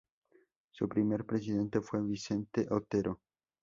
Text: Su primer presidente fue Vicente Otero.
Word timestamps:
Su 0.71 0.89
primer 0.89 1.25
presidente 1.27 1.79
fue 1.79 2.01
Vicente 2.01 2.65
Otero. 2.71 3.19